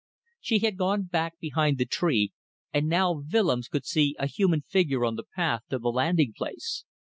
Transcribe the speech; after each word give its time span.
She 0.39 0.57
had 0.57 0.79
gone 0.79 1.03
back 1.03 1.37
behind 1.37 1.77
the 1.77 1.85
tree, 1.85 2.33
and 2.73 2.87
now 2.89 3.21
Willems 3.31 3.67
could 3.67 3.85
see 3.85 4.15
a 4.17 4.25
human 4.25 4.61
figure 4.61 5.05
on 5.05 5.13
the 5.15 5.25
path 5.35 5.61
to 5.69 5.77
the 5.77 5.89
landing 5.91 6.33
place. 6.35 6.85